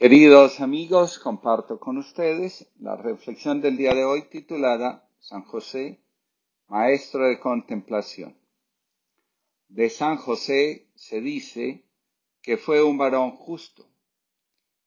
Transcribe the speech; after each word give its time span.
Queridos 0.00 0.62
amigos, 0.62 1.18
comparto 1.18 1.78
con 1.78 1.98
ustedes 1.98 2.66
la 2.78 2.96
reflexión 2.96 3.60
del 3.60 3.76
día 3.76 3.92
de 3.92 4.02
hoy 4.02 4.22
titulada 4.30 5.06
San 5.18 5.42
José, 5.42 6.00
Maestro 6.68 7.28
de 7.28 7.38
Contemplación. 7.38 8.34
De 9.68 9.90
San 9.90 10.16
José 10.16 10.88
se 10.94 11.20
dice 11.20 11.84
que 12.40 12.56
fue 12.56 12.82
un 12.82 12.96
varón 12.96 13.32
justo. 13.32 13.90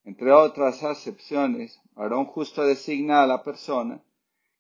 Entre 0.04 0.32
otras 0.32 0.82
acepciones, 0.82 1.80
varón 1.94 2.26
justo 2.26 2.66
designa 2.66 3.22
a 3.22 3.28
la 3.28 3.44
persona 3.44 4.02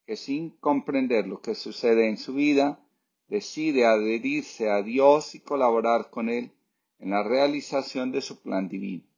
que 0.06 0.16
sin 0.16 0.52
comprender 0.52 1.26
lo 1.26 1.42
que 1.42 1.56
sucede 1.56 2.08
en 2.08 2.18
su 2.18 2.36
vida, 2.36 2.80
decide 3.28 3.88
adherirse 3.88 4.70
a 4.70 4.84
Dios 4.84 5.34
y 5.34 5.40
colaborar 5.40 6.12
con 6.12 6.30
Él 6.30 6.52
en 7.00 7.10
la 7.10 7.24
realización 7.24 8.12
de 8.12 8.22
su 8.22 8.40
plan 8.44 8.70
divino. 8.70 9.13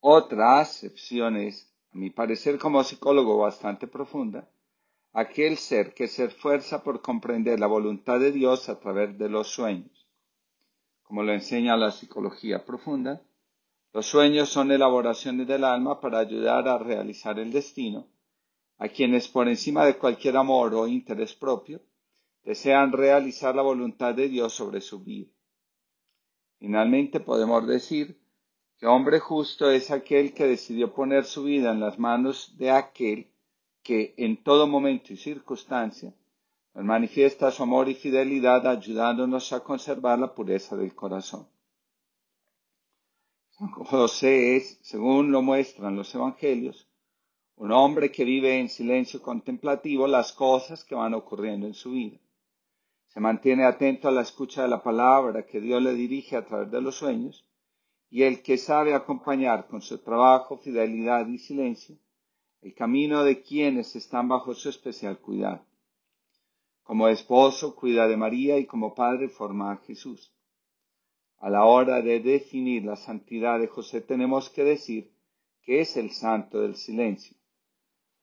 Otra 0.00 0.60
acepción 0.60 1.36
es, 1.36 1.72
a 1.92 1.98
mi 1.98 2.10
parecer 2.10 2.58
como 2.58 2.82
psicólogo 2.82 3.36
bastante 3.38 3.86
profunda, 3.86 4.48
aquel 5.12 5.58
ser 5.58 5.92
que 5.92 6.08
se 6.08 6.24
esfuerza 6.24 6.82
por 6.82 7.02
comprender 7.02 7.60
la 7.60 7.66
voluntad 7.66 8.18
de 8.18 8.32
Dios 8.32 8.68
a 8.68 8.80
través 8.80 9.18
de 9.18 9.28
los 9.28 9.48
sueños. 9.48 10.08
Como 11.02 11.22
lo 11.22 11.32
enseña 11.32 11.76
la 11.76 11.90
psicología 11.90 12.64
profunda, 12.64 13.22
los 13.92 14.06
sueños 14.06 14.48
son 14.48 14.70
elaboraciones 14.70 15.46
del 15.46 15.64
alma 15.64 16.00
para 16.00 16.20
ayudar 16.20 16.68
a 16.68 16.78
realizar 16.78 17.38
el 17.38 17.52
destino 17.52 18.06
a 18.78 18.88
quienes 18.88 19.28
por 19.28 19.46
encima 19.48 19.84
de 19.84 19.98
cualquier 19.98 20.38
amor 20.38 20.74
o 20.74 20.86
interés 20.86 21.34
propio 21.34 21.82
desean 22.44 22.92
realizar 22.92 23.54
la 23.54 23.62
voluntad 23.62 24.14
de 24.14 24.28
Dios 24.28 24.54
sobre 24.54 24.80
su 24.80 25.00
vida. 25.00 25.30
Finalmente 26.58 27.20
podemos 27.20 27.66
decir 27.66 28.19
que 28.80 28.86
hombre 28.86 29.20
justo 29.20 29.70
es 29.70 29.90
aquel 29.90 30.32
que 30.32 30.46
decidió 30.46 30.94
poner 30.94 31.26
su 31.26 31.44
vida 31.44 31.70
en 31.70 31.80
las 31.80 31.98
manos 31.98 32.56
de 32.56 32.70
aquel 32.70 33.30
que 33.82 34.14
en 34.16 34.42
todo 34.42 34.66
momento 34.66 35.12
y 35.12 35.18
circunstancia 35.18 36.14
nos 36.72 36.84
manifiesta 36.84 37.50
su 37.50 37.62
amor 37.62 37.90
y 37.90 37.94
fidelidad 37.94 38.66
ayudándonos 38.66 39.52
a 39.52 39.60
conservar 39.60 40.18
la 40.18 40.34
pureza 40.34 40.76
del 40.76 40.94
corazón. 40.94 41.46
San 43.50 43.68
José 43.68 44.56
es, 44.56 44.78
según 44.80 45.30
lo 45.30 45.42
muestran 45.42 45.94
los 45.94 46.14
evangelios, 46.14 46.88
un 47.56 47.72
hombre 47.72 48.10
que 48.10 48.24
vive 48.24 48.58
en 48.58 48.70
silencio 48.70 49.20
contemplativo 49.20 50.06
las 50.06 50.32
cosas 50.32 50.84
que 50.84 50.94
van 50.94 51.12
ocurriendo 51.12 51.66
en 51.66 51.74
su 51.74 51.90
vida. 51.90 52.16
Se 53.08 53.20
mantiene 53.20 53.66
atento 53.66 54.08
a 54.08 54.12
la 54.12 54.22
escucha 54.22 54.62
de 54.62 54.68
la 54.68 54.82
palabra 54.82 55.44
que 55.44 55.60
Dios 55.60 55.82
le 55.82 55.92
dirige 55.92 56.36
a 56.36 56.46
través 56.46 56.70
de 56.70 56.80
los 56.80 56.94
sueños 56.94 57.44
y 58.10 58.24
el 58.24 58.42
que 58.42 58.58
sabe 58.58 58.92
acompañar 58.92 59.68
con 59.68 59.80
su 59.80 59.98
trabajo, 59.98 60.58
fidelidad 60.58 61.26
y 61.28 61.38
silencio 61.38 61.96
el 62.62 62.74
camino 62.74 63.24
de 63.24 63.40
quienes 63.40 63.96
están 63.96 64.28
bajo 64.28 64.54
su 64.54 64.68
especial 64.68 65.18
cuidado. 65.18 65.64
Como 66.82 67.08
esposo 67.08 67.74
cuida 67.74 68.06
de 68.06 68.16
María 68.18 68.58
y 68.58 68.66
como 68.66 68.94
padre 68.94 69.28
forma 69.28 69.72
a 69.72 69.76
Jesús. 69.78 70.34
A 71.38 71.48
la 71.48 71.64
hora 71.64 72.02
de 72.02 72.20
definir 72.20 72.84
la 72.84 72.96
santidad 72.96 73.58
de 73.58 73.68
José 73.68 74.02
tenemos 74.02 74.50
que 74.50 74.64
decir 74.64 75.10
que 75.62 75.80
es 75.80 75.96
el 75.96 76.10
santo 76.10 76.60
del 76.60 76.76
silencio. 76.76 77.36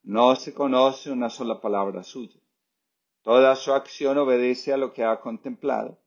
No 0.03 0.35
se 0.35 0.53
conoce 0.53 1.11
una 1.11 1.29
sola 1.29 1.59
palabra 1.59 2.03
suya. 2.03 2.39
Toda 3.23 3.55
su 3.55 3.73
acción 3.73 4.19
obedece 4.19 4.71
a 4.71 4.77
lo 4.77 4.93
que 4.93 5.03
ha 5.03 5.19
contemplado 5.19 5.97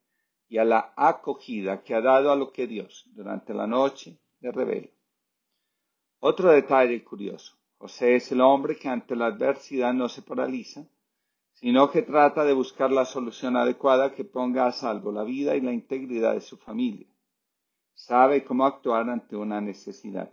y 0.50 0.58
a 0.58 0.64
la 0.64 0.92
acogida 0.96 1.82
que 1.82 1.94
ha 1.94 2.00
dado 2.00 2.32
a 2.32 2.36
lo 2.36 2.52
que 2.52 2.66
Dios 2.66 3.06
durante 3.14 3.54
la 3.54 3.68
noche 3.68 4.18
le 4.40 4.50
revela. 4.50 4.88
Otro 6.18 6.50
detalle 6.50 7.02
curioso. 7.04 7.56
José 7.78 8.16
es 8.16 8.32
el 8.32 8.40
hombre 8.40 8.76
que 8.76 8.88
ante 8.88 9.14
la 9.14 9.26
adversidad 9.26 9.94
no 9.94 10.08
se 10.08 10.22
paraliza, 10.22 10.84
sino 11.52 11.88
que 11.90 12.02
trata 12.02 12.44
de 12.44 12.52
buscar 12.52 12.90
la 12.90 13.04
solución 13.04 13.56
adecuada 13.56 14.12
que 14.12 14.24
ponga 14.24 14.66
a 14.66 14.72
salvo 14.72 15.12
la 15.12 15.22
vida 15.22 15.54
y 15.54 15.60
la 15.60 15.72
integridad 15.72 16.34
de 16.34 16.40
su 16.40 16.56
familia. 16.56 17.06
Sabe 17.94 18.44
cómo 18.44 18.66
actuar 18.66 19.08
ante 19.08 19.36
una 19.36 19.60
necesidad. 19.60 20.32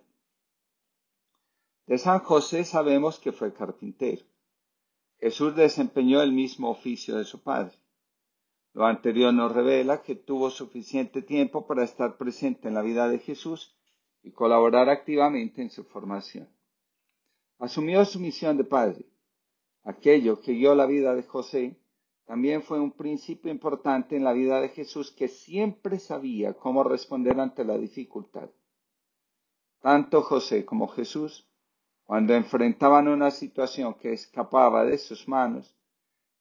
De 1.85 1.99
San 1.99 2.19
José 2.19 2.66
sabemos 2.66 3.19
que 3.19 3.31
fue 3.31 3.53
carpintero. 3.53 4.25
Jesús 5.19 5.55
desempeñó 5.55 6.23
el 6.23 6.31
mismo 6.31 6.72
oficio 6.72 7.17
de 7.17 7.23
su 7.23 7.44
padre. 7.44 7.75
Lo 8.77 8.85
anterior 8.85 9.33
nos 9.33 9.51
revela 9.53 10.03
que 10.03 10.13
tuvo 10.13 10.51
suficiente 10.51 11.23
tiempo 11.23 11.65
para 11.65 11.83
estar 11.83 12.15
presente 12.15 12.67
en 12.67 12.75
la 12.75 12.83
vida 12.83 13.09
de 13.09 13.17
Jesús 13.17 13.75
y 14.21 14.29
colaborar 14.29 14.88
activamente 14.88 15.63
en 15.63 15.71
su 15.71 15.83
formación. 15.83 16.47
Asumió 17.57 18.05
su 18.05 18.19
misión 18.19 18.55
de 18.55 18.66
padre. 18.66 19.07
Aquello 19.83 20.41
que 20.41 20.53
guió 20.53 20.75
la 20.75 20.85
vida 20.85 21.16
de 21.16 21.23
José 21.23 21.81
también 22.25 22.61
fue 22.61 22.79
un 22.79 22.91
principio 22.91 23.51
importante 23.51 24.16
en 24.16 24.23
la 24.23 24.33
vida 24.33 24.61
de 24.61 24.69
Jesús 24.69 25.09
que 25.09 25.27
siempre 25.27 25.97
sabía 25.97 26.53
cómo 26.53 26.83
responder 26.83 27.39
ante 27.39 27.66
la 27.66 27.79
dificultad. 27.79 28.51
Tanto 29.81 30.21
José 30.21 30.66
como 30.66 30.87
Jesús, 30.87 31.49
cuando 32.03 32.35
enfrentaban 32.35 33.07
una 33.07 33.31
situación 33.31 33.95
que 33.95 34.13
escapaba 34.13 34.85
de 34.85 34.99
sus 34.99 35.27
manos, 35.27 35.75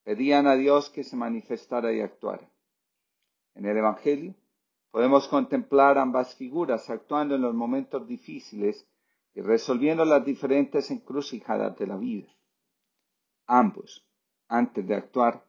pedían 0.07 0.47
a 0.47 0.55
Dios 0.55 0.89
que 0.89 1.03
se 1.03 1.17
manifestara 1.17 1.93
y 1.93 2.01
actuara. 2.01 2.49
En 3.57 3.67
el 3.67 3.77
Evangelio 3.77 4.37
podemos 4.93 5.27
contemplar 5.27 5.99
ambas 5.99 6.37
figuras 6.37 6.89
actuando 6.91 7.35
en 7.35 7.43
los 7.43 7.53
momentos 7.53 8.07
difíciles 8.07 8.87
y 9.35 9.41
resolviendo 9.41 10.05
las 10.05 10.25
diferentes 10.25 10.93
encrucijadas 10.93 11.77
de 11.77 11.89
la 11.89 11.97
vida. 11.97 12.29
Ambos, 13.49 14.07
antes 14.47 14.87
de 14.87 14.95
actuar, 14.95 15.45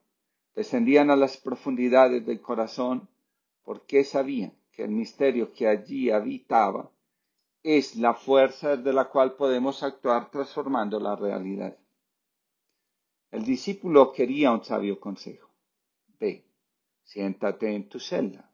descendían 0.56 1.12
a 1.12 1.16
las 1.16 1.38
profundidades 1.38 2.26
del 2.26 2.42
corazón 2.42 3.08
porque 3.62 4.04
sabían 4.04 4.54
que 4.72 4.86
el 4.86 4.90
misterio 4.90 5.54
que 5.54 5.68
allí 5.68 6.10
habitaba 6.10 6.90
es 7.62 7.96
la 7.96 8.16
fuerza 8.16 8.76
de 8.76 8.92
la 8.92 9.06
cual 9.06 9.36
podemos 9.36 9.84
actuar 9.84 10.32
transformando 10.32 11.00
la 11.00 11.16
realidad. 11.16 11.78
El 13.32 13.44
discípulo 13.44 14.14
quería 14.14 14.52
un 14.52 14.64
sabio 14.64 15.00
consejo. 15.00 15.50
Ve, 16.20 16.46
siéntate 17.04 17.76
en 17.76 17.90
tu 17.90 18.00
celda, 18.00 18.52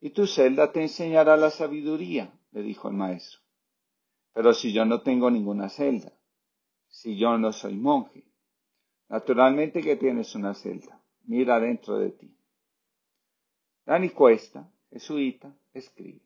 y 0.00 0.10
tu 0.10 0.26
celda 0.26 0.72
te 0.72 0.82
enseñará 0.82 1.36
la 1.36 1.50
sabiduría, 1.50 2.32
le 2.50 2.62
dijo 2.62 2.88
el 2.88 2.94
maestro. 2.94 3.40
Pero 4.34 4.52
si 4.52 4.72
yo 4.72 4.84
no 4.84 5.02
tengo 5.02 5.30
ninguna 5.30 5.68
celda, 5.68 6.12
si 6.88 7.16
yo 7.16 7.38
no 7.38 7.52
soy 7.52 7.76
monje, 7.76 8.24
naturalmente 9.08 9.82
que 9.82 9.96
tienes 9.96 10.34
una 10.34 10.54
celda, 10.54 11.02
mira 11.24 11.58
dentro 11.58 11.98
de 11.98 12.10
ti. 12.10 12.36
Dani 13.84 14.10
Cuesta, 14.10 14.70
jesuita, 14.90 15.54
escribe. 15.72 16.20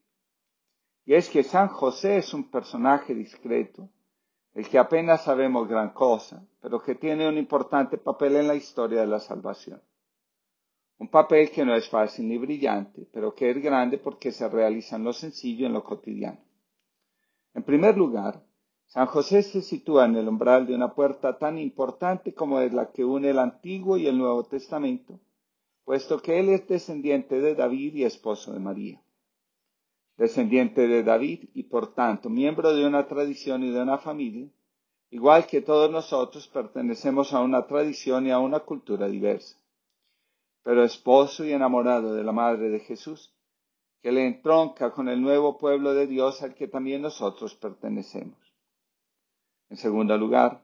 Y 1.04 1.14
es 1.14 1.30
que 1.30 1.44
San 1.44 1.68
José 1.68 2.18
es 2.18 2.34
un 2.34 2.50
personaje 2.50 3.14
discreto, 3.14 3.88
el 4.56 4.70
que 4.70 4.78
apenas 4.78 5.22
sabemos 5.22 5.68
gran 5.68 5.90
cosa, 5.90 6.42
pero 6.62 6.80
que 6.80 6.94
tiene 6.94 7.28
un 7.28 7.36
importante 7.36 7.98
papel 7.98 8.36
en 8.36 8.48
la 8.48 8.54
historia 8.54 9.02
de 9.02 9.06
la 9.06 9.20
salvación. 9.20 9.82
Un 10.98 11.08
papel 11.08 11.50
que 11.50 11.62
no 11.62 11.74
es 11.74 11.86
fácil 11.90 12.26
ni 12.26 12.38
brillante, 12.38 13.06
pero 13.12 13.34
que 13.34 13.50
es 13.50 13.62
grande 13.62 13.98
porque 13.98 14.32
se 14.32 14.48
realiza 14.48 14.96
en 14.96 15.04
lo 15.04 15.12
sencillo, 15.12 15.66
en 15.66 15.74
lo 15.74 15.84
cotidiano. 15.84 16.38
En 17.52 17.64
primer 17.64 17.98
lugar, 17.98 18.42
San 18.86 19.04
José 19.08 19.42
se 19.42 19.60
sitúa 19.60 20.06
en 20.06 20.16
el 20.16 20.26
umbral 20.26 20.66
de 20.66 20.74
una 20.74 20.94
puerta 20.94 21.36
tan 21.36 21.58
importante 21.58 22.32
como 22.32 22.58
es 22.60 22.72
la 22.72 22.92
que 22.92 23.04
une 23.04 23.28
el 23.28 23.38
Antiguo 23.38 23.98
y 23.98 24.06
el 24.06 24.16
Nuevo 24.16 24.44
Testamento, 24.44 25.20
puesto 25.84 26.22
que 26.22 26.40
él 26.40 26.48
es 26.48 26.66
descendiente 26.66 27.42
de 27.42 27.54
David 27.54 27.96
y 27.96 28.04
esposo 28.04 28.54
de 28.54 28.60
María 28.60 29.02
descendiente 30.16 30.88
de 30.88 31.02
David 31.02 31.50
y 31.54 31.64
por 31.64 31.94
tanto 31.94 32.30
miembro 32.30 32.74
de 32.74 32.86
una 32.86 33.06
tradición 33.06 33.62
y 33.62 33.70
de 33.70 33.82
una 33.82 33.98
familia, 33.98 34.48
igual 35.10 35.46
que 35.46 35.60
todos 35.60 35.90
nosotros 35.90 36.48
pertenecemos 36.48 37.32
a 37.32 37.40
una 37.40 37.66
tradición 37.66 38.26
y 38.26 38.30
a 38.30 38.38
una 38.38 38.60
cultura 38.60 39.08
diversa, 39.08 39.58
pero 40.62 40.82
esposo 40.82 41.44
y 41.44 41.52
enamorado 41.52 42.14
de 42.14 42.24
la 42.24 42.32
Madre 42.32 42.70
de 42.70 42.80
Jesús, 42.80 43.32
que 44.02 44.12
le 44.12 44.26
entronca 44.26 44.92
con 44.92 45.08
el 45.08 45.20
nuevo 45.20 45.58
pueblo 45.58 45.92
de 45.92 46.06
Dios 46.06 46.42
al 46.42 46.54
que 46.54 46.68
también 46.68 47.02
nosotros 47.02 47.54
pertenecemos. 47.54 48.38
En 49.68 49.76
segundo 49.76 50.16
lugar, 50.16 50.62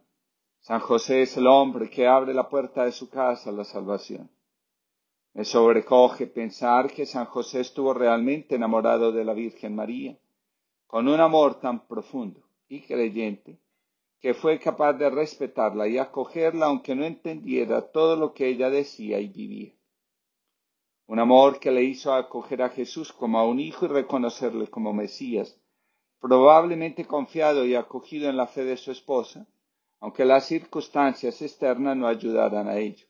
San 0.60 0.78
José 0.78 1.22
es 1.22 1.37
el 1.37 1.48
hombre 1.48 1.90
que 1.90 2.06
abre 2.06 2.32
la 2.32 2.48
puerta 2.48 2.84
de 2.84 2.93
su 2.93 3.10
casa 3.10 3.50
a 3.50 3.52
la 3.52 3.64
salvación. 3.64 4.31
Me 5.34 5.44
sobrecoge 5.44 6.26
pensar 6.26 6.93
que 6.93 7.06
San 7.06 7.25
José 7.25 7.61
estuvo 7.61 7.94
realmente 7.94 8.56
enamorado 8.56 9.12
de 9.12 9.25
la 9.25 9.32
Virgen 9.32 9.75
María, 9.75 10.19
con 10.87 11.08
un 11.08 11.20
amor 11.20 11.58
tan 11.58 11.87
profundo 11.87 12.43
y 12.69 12.82
creyente, 12.82 13.58
que 14.20 14.34
fue 14.34 14.58
capaz 14.58 14.93
de 14.93 15.08
respetarla 15.08 15.88
y 15.88 15.96
acogerla 15.96 16.67
aunque 16.67 16.94
no 16.94 17.05
entendiera 17.06 17.81
todo 17.90 18.14
lo 18.14 18.34
que 18.34 18.46
ella 18.46 18.69
decía 18.69 19.19
y 19.20 19.29
vivía. 19.29 19.73
Un 21.06 21.19
amor 21.19 21.58
que 21.58 21.70
le 21.70 21.82
hizo 21.82 22.12
acoger 22.12 22.62
a 22.62 22.69
Jesús 22.69 23.12
como 23.12 23.38
a 23.38 23.46
un 23.46 23.58
hijo 23.58 23.87
y 23.87 23.88
reconocerle 23.88 24.69
como 24.69 24.93
Mesías, 24.93 25.58
probablemente 26.20 27.06
confiado 27.06 27.64
y 27.64 27.75
acogido 27.75 28.29
en 28.29 28.37
la 28.37 28.46
fe 28.46 28.64
de 28.64 28.76
su 28.76 28.93
esposa, 28.93 29.46
aunque 29.99 30.25
las 30.25 30.46
circunstancias 30.46 31.40
externas 31.43 31.96
no 31.96 32.06
ayudaran 32.06 32.69
a 32.69 32.76
ello. 32.76 33.06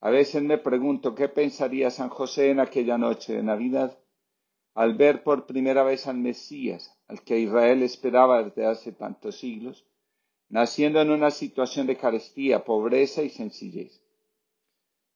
A 0.00 0.10
veces 0.10 0.42
me 0.42 0.58
pregunto 0.58 1.14
qué 1.14 1.28
pensaría 1.28 1.90
San 1.90 2.08
José 2.08 2.50
en 2.50 2.60
aquella 2.60 2.96
noche 2.96 3.34
de 3.34 3.42
Navidad 3.42 3.98
al 4.74 4.94
ver 4.94 5.22
por 5.22 5.46
primera 5.46 5.82
vez 5.82 6.06
al 6.06 6.16
Mesías, 6.16 6.96
al 7.06 7.22
que 7.22 7.38
Israel 7.38 7.82
esperaba 7.82 8.42
desde 8.42 8.66
hace 8.66 8.92
tantos 8.92 9.38
siglos, 9.38 9.84
naciendo 10.48 11.00
en 11.00 11.10
una 11.10 11.30
situación 11.30 11.86
de 11.86 11.96
carestía, 11.96 12.64
pobreza 12.64 13.22
y 13.22 13.30
sencillez. 13.30 14.00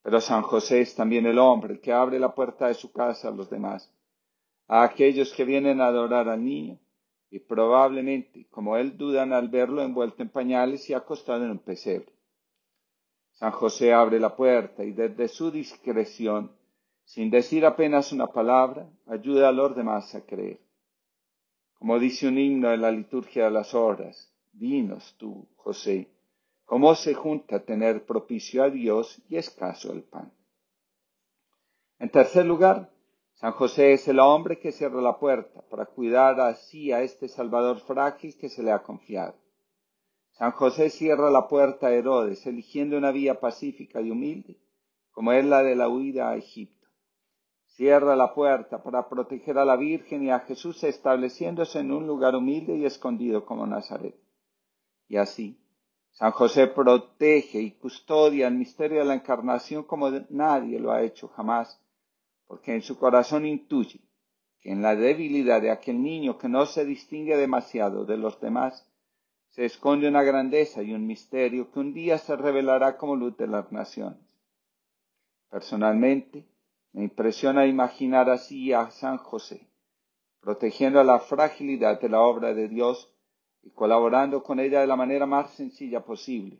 Pero 0.02 0.20
San 0.20 0.42
José 0.42 0.82
es 0.82 0.94
también 0.94 1.24
el 1.24 1.38
hombre 1.38 1.80
que 1.80 1.92
abre 1.92 2.18
la 2.18 2.34
puerta 2.34 2.68
de 2.68 2.74
su 2.74 2.92
casa 2.92 3.28
a 3.28 3.30
los 3.30 3.48
demás, 3.48 3.90
a 4.68 4.82
aquellos 4.82 5.32
que 5.32 5.44
vienen 5.44 5.80
a 5.80 5.86
adorar 5.86 6.28
al 6.28 6.44
niño, 6.44 6.78
y 7.30 7.38
probablemente, 7.38 8.46
como 8.50 8.76
él, 8.76 8.98
dudan 8.98 9.32
al 9.32 9.48
verlo 9.48 9.82
envuelto 9.82 10.22
en 10.22 10.28
pañales 10.28 10.90
y 10.90 10.94
acostado 10.94 11.42
en 11.44 11.52
un 11.52 11.58
pesebre. 11.58 12.12
San 13.34 13.50
José 13.50 13.92
abre 13.92 14.20
la 14.20 14.36
puerta 14.36 14.84
y 14.84 14.92
desde 14.92 15.28
su 15.28 15.50
discreción, 15.50 16.52
sin 17.04 17.30
decir 17.30 17.66
apenas 17.66 18.12
una 18.12 18.28
palabra, 18.28 18.88
ayuda 19.06 19.48
a 19.48 19.52
los 19.52 19.74
demás 19.74 20.14
a 20.14 20.24
creer. 20.24 20.60
Como 21.74 21.98
dice 21.98 22.28
un 22.28 22.38
himno 22.38 22.72
en 22.72 22.80
la 22.80 22.90
liturgia 22.90 23.44
de 23.44 23.50
las 23.50 23.74
horas, 23.74 24.32
dinos 24.52 25.16
tú, 25.18 25.48
José, 25.56 26.08
cómo 26.64 26.94
se 26.94 27.14
junta 27.14 27.64
tener 27.64 28.06
propicio 28.06 28.62
a 28.62 28.70
Dios 28.70 29.20
y 29.28 29.36
escaso 29.36 29.92
el 29.92 30.02
pan. 30.02 30.32
En 31.98 32.10
tercer 32.10 32.46
lugar, 32.46 32.90
San 33.34 33.52
José 33.52 33.92
es 33.92 34.06
el 34.06 34.20
hombre 34.20 34.60
que 34.60 34.72
cierra 34.72 35.02
la 35.02 35.18
puerta 35.18 35.60
para 35.68 35.86
cuidar 35.86 36.40
así 36.40 36.92
a 36.92 37.02
este 37.02 37.28
Salvador 37.28 37.80
frágil 37.80 38.36
que 38.38 38.48
se 38.48 38.62
le 38.62 38.70
ha 38.70 38.82
confiado. 38.82 39.34
San 40.34 40.52
José 40.52 40.90
cierra 40.90 41.30
la 41.30 41.48
puerta 41.48 41.88
a 41.88 41.92
Herodes, 41.92 42.46
eligiendo 42.46 42.96
una 42.96 43.10
vía 43.10 43.40
pacífica 43.40 44.00
y 44.00 44.10
humilde, 44.10 44.58
como 45.10 45.32
es 45.32 45.44
la 45.44 45.62
de 45.62 45.76
la 45.76 45.88
huida 45.88 46.30
a 46.30 46.36
Egipto. 46.36 46.88
Cierra 47.66 48.14
la 48.14 48.34
puerta 48.34 48.82
para 48.82 49.08
proteger 49.08 49.58
a 49.58 49.64
la 49.64 49.76
Virgen 49.76 50.22
y 50.22 50.30
a 50.30 50.40
Jesús 50.40 50.84
estableciéndose 50.84 51.80
en 51.80 51.90
un 51.90 52.06
lugar 52.06 52.36
humilde 52.36 52.76
y 52.76 52.84
escondido 52.84 53.44
como 53.44 53.66
Nazaret. 53.66 54.14
Y 55.08 55.16
así, 55.16 55.58
San 56.12 56.30
José 56.30 56.68
protege 56.68 57.60
y 57.60 57.72
custodia 57.72 58.46
el 58.46 58.54
misterio 58.54 59.00
de 59.00 59.04
la 59.04 59.14
encarnación 59.14 59.82
como 59.82 60.10
nadie 60.30 60.78
lo 60.78 60.92
ha 60.92 61.02
hecho 61.02 61.28
jamás 61.28 61.80
porque 62.46 62.74
en 62.74 62.82
su 62.82 62.98
corazón 62.98 63.46
intuye 63.46 64.00
que 64.60 64.70
en 64.70 64.82
la 64.82 64.96
debilidad 64.96 65.60
de 65.60 65.70
aquel 65.70 66.02
niño 66.02 66.38
que 66.38 66.48
no 66.48 66.66
se 66.66 66.84
distingue 66.84 67.36
demasiado 67.36 68.04
de 68.04 68.16
los 68.16 68.40
demás, 68.40 68.86
se 69.54 69.64
esconde 69.64 70.08
una 70.08 70.24
grandeza 70.24 70.82
y 70.82 70.92
un 70.92 71.06
misterio 71.06 71.70
que 71.70 71.78
un 71.78 71.94
día 71.94 72.18
se 72.18 72.34
revelará 72.34 72.96
como 72.96 73.14
luz 73.14 73.36
de 73.36 73.46
las 73.46 73.70
naciones. 73.70 74.18
Personalmente, 75.48 76.44
me 76.92 77.04
impresiona 77.04 77.64
imaginar 77.64 78.28
así 78.30 78.72
a 78.72 78.90
San 78.90 79.16
José, 79.16 79.68
protegiendo 80.40 81.00
la 81.04 81.20
fragilidad 81.20 82.00
de 82.00 82.08
la 82.08 82.22
obra 82.22 82.52
de 82.52 82.66
Dios 82.66 83.14
y 83.62 83.70
colaborando 83.70 84.42
con 84.42 84.58
ella 84.58 84.80
de 84.80 84.88
la 84.88 84.96
manera 84.96 85.24
más 85.24 85.50
sencilla 85.50 86.04
posible, 86.04 86.58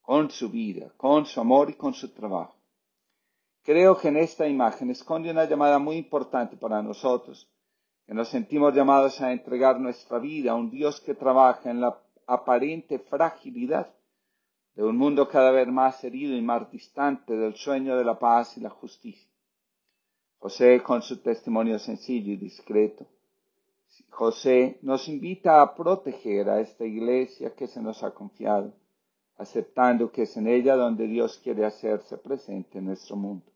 con 0.00 0.30
su 0.30 0.48
vida, 0.48 0.92
con 0.96 1.26
su 1.26 1.40
amor 1.40 1.70
y 1.70 1.74
con 1.74 1.92
su 1.92 2.14
trabajo. 2.14 2.54
Creo 3.64 3.98
que 3.98 4.08
en 4.08 4.16
esta 4.16 4.46
imagen 4.46 4.90
esconde 4.90 5.32
una 5.32 5.46
llamada 5.46 5.80
muy 5.80 5.96
importante 5.96 6.56
para 6.56 6.82
nosotros, 6.82 7.50
que 8.06 8.14
nos 8.14 8.28
sentimos 8.28 8.72
llamados 8.72 9.20
a 9.20 9.32
entregar 9.32 9.80
nuestra 9.80 10.20
vida 10.20 10.52
a 10.52 10.54
un 10.54 10.70
Dios 10.70 11.00
que 11.00 11.14
trabaja 11.14 11.68
en 11.68 11.80
la 11.80 11.98
aparente 12.28 12.98
fragilidad 12.98 13.92
de 14.76 14.84
un 14.84 14.96
mundo 14.96 15.28
cada 15.28 15.50
vez 15.50 15.66
más 15.66 16.04
herido 16.04 16.36
y 16.36 16.42
más 16.42 16.70
distante 16.70 17.36
del 17.36 17.54
sueño 17.54 17.96
de 17.96 18.04
la 18.04 18.18
paz 18.18 18.56
y 18.56 18.60
la 18.60 18.70
justicia. 18.70 19.28
José, 20.38 20.82
con 20.82 21.02
su 21.02 21.20
testimonio 21.20 21.78
sencillo 21.78 22.32
y 22.32 22.36
discreto, 22.36 23.06
José 24.10 24.78
nos 24.82 25.08
invita 25.08 25.62
a 25.62 25.74
proteger 25.74 26.48
a 26.50 26.60
esta 26.60 26.84
iglesia 26.84 27.54
que 27.56 27.66
se 27.66 27.80
nos 27.80 28.02
ha 28.04 28.12
confiado, 28.12 28.72
aceptando 29.36 30.12
que 30.12 30.22
es 30.22 30.36
en 30.36 30.48
ella 30.48 30.76
donde 30.76 31.06
Dios 31.06 31.40
quiere 31.42 31.64
hacerse 31.64 32.18
presente 32.18 32.78
en 32.78 32.86
nuestro 32.86 33.16
mundo. 33.16 33.46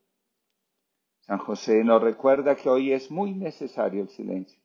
San 1.20 1.38
José 1.38 1.84
nos 1.84 2.02
recuerda 2.02 2.56
que 2.56 2.68
hoy 2.68 2.92
es 2.92 3.10
muy 3.10 3.32
necesario 3.32 4.02
el 4.02 4.08
silencio. 4.08 4.61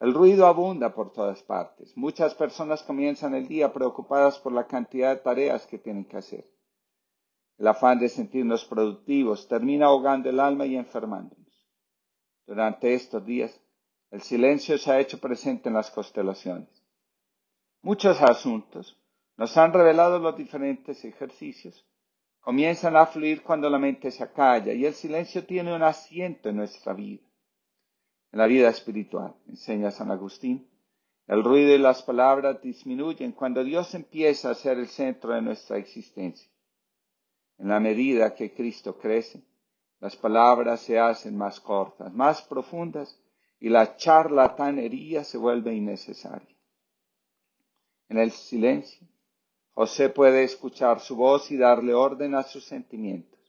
El 0.00 0.14
ruido 0.14 0.46
abunda 0.46 0.94
por 0.94 1.12
todas 1.12 1.42
partes. 1.42 1.96
Muchas 1.96 2.34
personas 2.34 2.82
comienzan 2.82 3.34
el 3.34 3.46
día 3.46 3.72
preocupadas 3.72 4.38
por 4.38 4.52
la 4.52 4.66
cantidad 4.66 5.14
de 5.14 5.22
tareas 5.22 5.66
que 5.66 5.78
tienen 5.78 6.06
que 6.06 6.16
hacer. 6.16 6.44
El 7.58 7.68
afán 7.68 7.98
de 7.98 8.08
sentirnos 8.08 8.64
productivos 8.64 9.46
termina 9.46 9.86
ahogando 9.86 10.30
el 10.30 10.40
alma 10.40 10.66
y 10.66 10.76
enfermándonos. 10.76 11.68
Durante 12.46 12.94
estos 12.94 13.24
días, 13.24 13.60
el 14.10 14.22
silencio 14.22 14.78
se 14.78 14.90
ha 14.90 14.98
hecho 14.98 15.20
presente 15.20 15.68
en 15.68 15.74
las 15.74 15.90
constelaciones. 15.90 16.82
Muchos 17.82 18.20
asuntos 18.22 18.98
nos 19.36 19.56
han 19.56 19.72
revelado 19.72 20.18
los 20.18 20.36
diferentes 20.36 21.04
ejercicios 21.04 21.86
comienzan 22.40 22.96
a 22.96 23.06
fluir 23.06 23.42
cuando 23.42 23.68
la 23.68 23.78
mente 23.78 24.10
se 24.10 24.24
acalla 24.24 24.72
y 24.72 24.84
el 24.86 24.94
silencio 24.94 25.44
tiene 25.44 25.74
un 25.74 25.82
asiento 25.82 26.48
en 26.48 26.56
nuestra 26.56 26.92
vida. 26.94 27.22
En 28.32 28.38
la 28.38 28.46
vida 28.46 28.68
espiritual, 28.68 29.34
enseña 29.48 29.90
San 29.90 30.10
Agustín, 30.10 30.68
el 31.26 31.44
ruido 31.44 31.74
y 31.74 31.78
las 31.78 32.02
palabras 32.02 32.60
disminuyen 32.62 33.32
cuando 33.32 33.62
Dios 33.62 33.94
empieza 33.94 34.50
a 34.50 34.54
ser 34.54 34.78
el 34.78 34.88
centro 34.88 35.32
de 35.32 35.42
nuestra 35.42 35.76
existencia. 35.78 36.50
En 37.58 37.68
la 37.68 37.80
medida 37.80 38.34
que 38.34 38.52
Cristo 38.54 38.98
crece, 38.98 39.42
las 40.00 40.16
palabras 40.16 40.80
se 40.80 40.98
hacen 40.98 41.36
más 41.36 41.60
cortas, 41.60 42.12
más 42.12 42.42
profundas 42.42 43.20
y 43.58 43.68
la 43.68 43.96
charlatanería 43.96 45.24
se 45.24 45.38
vuelve 45.38 45.74
innecesaria. 45.74 46.56
En 48.08 48.18
el 48.18 48.30
silencio, 48.30 49.06
José 49.72 50.08
puede 50.08 50.44
escuchar 50.44 51.00
su 51.00 51.16
voz 51.16 51.50
y 51.50 51.56
darle 51.56 51.94
orden 51.94 52.34
a 52.34 52.42
sus 52.42 52.64
sentimientos. 52.64 53.39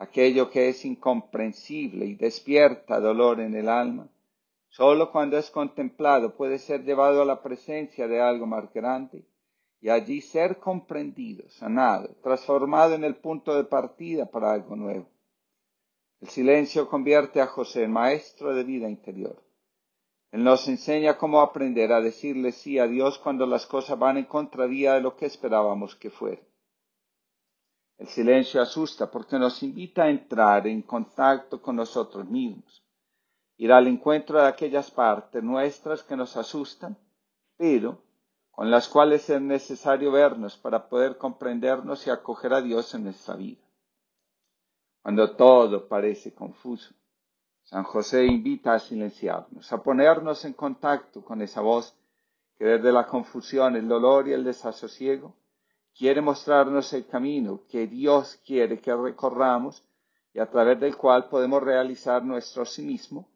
Aquello 0.00 0.48
que 0.48 0.70
es 0.70 0.86
incomprensible 0.86 2.06
y 2.06 2.14
despierta 2.14 2.98
dolor 3.00 3.38
en 3.38 3.54
el 3.54 3.68
alma, 3.68 4.08
solo 4.70 5.12
cuando 5.12 5.36
es 5.36 5.50
contemplado 5.50 6.36
puede 6.38 6.58
ser 6.58 6.84
llevado 6.84 7.20
a 7.20 7.26
la 7.26 7.42
presencia 7.42 8.08
de 8.08 8.18
algo 8.18 8.46
más 8.46 8.72
grande 8.72 9.26
y 9.78 9.90
allí 9.90 10.22
ser 10.22 10.58
comprendido, 10.58 11.50
sanado, 11.50 12.16
transformado 12.22 12.94
en 12.94 13.04
el 13.04 13.16
punto 13.16 13.54
de 13.54 13.64
partida 13.64 14.24
para 14.24 14.54
algo 14.54 14.74
nuevo. 14.74 15.06
El 16.22 16.28
silencio 16.28 16.88
convierte 16.88 17.42
a 17.42 17.46
José 17.46 17.84
en 17.84 17.92
maestro 17.92 18.54
de 18.54 18.64
vida 18.64 18.88
interior. 18.88 19.42
Él 20.32 20.42
nos 20.42 20.66
enseña 20.66 21.18
cómo 21.18 21.42
aprender 21.42 21.92
a 21.92 22.00
decirle 22.00 22.52
sí 22.52 22.78
a 22.78 22.86
Dios 22.86 23.18
cuando 23.18 23.44
las 23.44 23.66
cosas 23.66 23.98
van 23.98 24.16
en 24.16 24.24
contravía 24.24 24.94
de 24.94 25.02
lo 25.02 25.14
que 25.14 25.26
esperábamos 25.26 25.94
que 25.94 26.08
fuera. 26.08 26.40
El 28.00 28.08
silencio 28.08 28.62
asusta 28.62 29.10
porque 29.10 29.38
nos 29.38 29.62
invita 29.62 30.04
a 30.04 30.08
entrar 30.08 30.66
en 30.66 30.80
contacto 30.80 31.60
con 31.60 31.76
nosotros 31.76 32.26
mismos, 32.26 32.82
ir 33.58 33.70
al 33.70 33.88
encuentro 33.88 34.40
de 34.40 34.48
aquellas 34.48 34.90
partes 34.90 35.42
nuestras 35.42 36.02
que 36.02 36.16
nos 36.16 36.34
asustan, 36.38 36.96
pero 37.58 38.02
con 38.52 38.70
las 38.70 38.88
cuales 38.88 39.28
es 39.28 39.42
necesario 39.42 40.10
vernos 40.12 40.56
para 40.56 40.88
poder 40.88 41.18
comprendernos 41.18 42.06
y 42.06 42.10
acoger 42.10 42.54
a 42.54 42.62
Dios 42.62 42.94
en 42.94 43.04
nuestra 43.04 43.36
vida. 43.36 43.60
Cuando 45.02 45.36
todo 45.36 45.86
parece 45.86 46.32
confuso, 46.32 46.94
San 47.64 47.84
José 47.84 48.24
invita 48.24 48.72
a 48.72 48.78
silenciarnos, 48.78 49.70
a 49.74 49.82
ponernos 49.82 50.46
en 50.46 50.54
contacto 50.54 51.22
con 51.22 51.42
esa 51.42 51.60
voz 51.60 51.94
que 52.56 52.64
desde 52.64 52.92
la 52.92 53.06
confusión, 53.06 53.76
el 53.76 53.86
dolor 53.86 54.26
y 54.26 54.32
el 54.32 54.42
desasosiego 54.42 55.34
quiere 55.96 56.20
mostrarnos 56.20 56.92
el 56.92 57.06
camino 57.06 57.62
que 57.68 57.86
Dios 57.86 58.40
quiere 58.44 58.80
que 58.80 58.94
recorramos 58.94 59.82
y 60.32 60.38
a 60.38 60.50
través 60.50 60.78
del 60.80 60.96
cual 60.96 61.28
podemos 61.28 61.62
realizar 61.62 62.24
nuestro 62.24 62.64
sí 62.64 62.82
mismo 62.82 63.28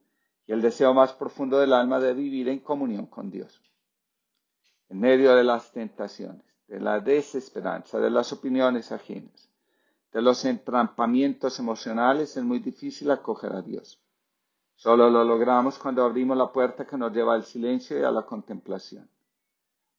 y 0.47 0.53
el 0.53 0.63
deseo 0.63 0.95
más 0.95 1.13
profundo 1.13 1.59
del 1.59 1.73
alma 1.73 1.99
de 2.01 2.15
vivir 2.15 2.49
en 2.49 2.61
comunión 2.61 3.07
con 3.07 3.31
Dios. 3.31 3.61
En 4.89 5.01
medio 5.01 5.35
de 5.35 5.45
las 5.45 5.73
tentaciones, 5.73 6.45
de 6.69 6.81
la 6.81 7.01
desesperanza, 7.01 7.99
de 7.99 8.11
las 8.11 8.33
opiniones 8.33 8.93
ajenas, 8.93 9.51
de 10.13 10.23
los 10.23 10.45
entrampamientos 10.45 11.59
emocionales, 11.59 12.37
es 12.37 12.45
muy 12.45 12.61
difícil 12.61 13.11
acoger 13.11 13.53
a 13.53 13.63
Dios. 13.63 14.01
Solo 14.77 15.09
lo 15.09 15.25
logramos 15.25 15.79
cuando 15.79 16.05
abrimos 16.05 16.37
la 16.37 16.53
puerta 16.53 16.87
que 16.87 16.97
nos 16.97 17.13
lleva 17.13 17.35
al 17.35 17.45
silencio 17.45 17.99
y 17.99 18.03
a 18.03 18.11
la 18.11 18.23
contemplación. 18.23 19.09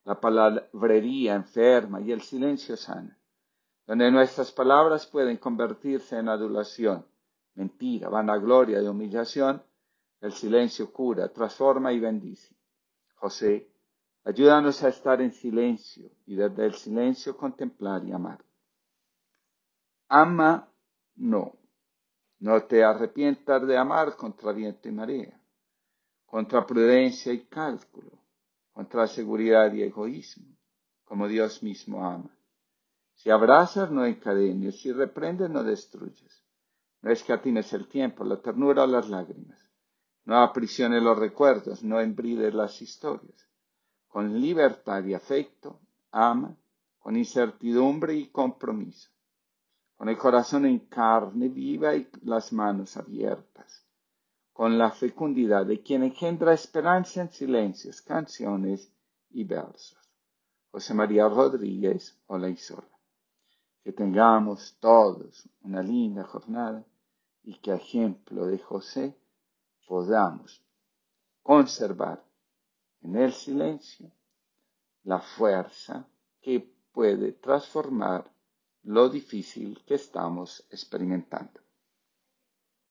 La 0.05 0.19
palabrería 0.19 1.35
enferma 1.35 1.99
y 1.99 2.11
el 2.11 2.21
silencio 2.21 2.77
sana, 2.77 3.17
donde 3.87 4.11
nuestras 4.11 4.51
palabras 4.51 5.07
pueden 5.07 5.37
convertirse 5.37 6.17
en 6.17 6.29
adulación, 6.29 7.05
mentira, 7.55 8.09
vanagloria 8.09 8.81
y 8.81 8.87
humillación, 8.87 9.61
El 10.21 10.31
silencio 10.31 10.91
cura, 10.91 11.27
transforma 11.31 11.91
y 11.91 11.99
bendice. 11.99 12.55
José, 13.15 13.69
ayúdanos 14.23 14.81
a 14.83 14.89
estar 14.89 15.21
en 15.21 15.31
silencio 15.31 16.09
y 16.25 16.35
desde 16.35 16.65
el 16.65 16.73
silencio 16.73 17.35
contemplar 17.37 18.03
y 18.05 18.11
amar. 18.11 18.43
Ama, 20.07 20.67
no. 21.15 21.57
No 22.39 22.63
te 22.63 22.83
arrepientas 22.83 23.67
de 23.67 23.77
amar 23.77 24.15
contra 24.15 24.51
viento 24.51 24.87
y 24.87 24.91
marea, 24.91 25.39
contra 26.25 26.65
prudencia 26.65 27.31
y 27.33 27.45
cálculo, 27.45 28.11
contra 28.75 29.07
seguridad 29.07 29.73
y 29.73 29.81
egoísmo, 29.81 30.55
como 31.03 31.27
Dios 31.27 31.63
mismo 31.63 32.05
ama. 32.05 32.29
Si 33.15 33.31
abrazas, 33.31 33.89
no 33.89 34.05
encadenes, 34.05 34.79
si 34.79 34.91
reprendes, 34.91 35.49
no 35.49 35.63
destruyes. 35.63 36.43
No 37.01 37.09
escatines 37.09 37.73
el 37.73 37.87
tiempo, 37.87 38.23
la 38.23 38.39
ternura 38.39 38.85
las 38.85 39.09
lágrimas. 39.09 39.59
No 40.25 40.37
aprisiones 40.37 41.01
los 41.01 41.17
recuerdos, 41.17 41.83
no 41.83 41.99
embrides 41.99 42.53
las 42.53 42.79
historias. 42.81 43.49
Con 44.07 44.39
libertad 44.39 45.03
y 45.05 45.15
afecto, 45.15 45.79
ama, 46.11 46.55
con 46.99 47.15
incertidumbre 47.17 48.13
y 48.13 48.27
compromiso 48.27 49.09
con 49.95 50.09
el 50.09 50.17
corazón 50.17 50.65
en 50.65 50.79
carne 50.79 51.49
viva 51.49 51.95
y 51.95 52.07
las 52.23 52.51
manos 52.51 52.97
abiertas, 52.97 53.84
con 54.55 54.77
la 54.77 54.89
fecundidad 54.89 55.65
de 55.65 55.81
quien 55.81 56.03
engendra 56.03 56.53
esperanza 56.53 57.19
en 57.19 57.29
silencios, 57.29 58.01
canciones 58.01 58.89
y 59.31 59.43
versos. 59.43 59.99
José 60.71 60.93
María 60.93 61.27
Rodríguez 61.27 62.17
Olaizola. 62.27 62.97
Que 63.83 63.91
tengamos 63.91 64.77
todos 64.79 65.49
una 65.61 65.83
linda 65.83 66.23
jornada 66.23 66.85
y 67.43 67.55
que 67.55 67.73
a 67.73 67.75
ejemplo 67.75 68.45
de 68.45 68.59
José 68.59 69.13
podamos 69.85 70.63
conservar 71.43 72.23
en 73.01 73.17
el 73.17 73.33
silencio 73.33 74.09
la 75.03 75.19
fuerza 75.19 76.07
que 76.39 76.61
puede 76.93 77.33
transformar 77.33 78.31
lo 78.83 79.09
difícil 79.09 79.83
que 79.85 79.95
estamos 79.95 80.65
experimentando. 80.71 81.64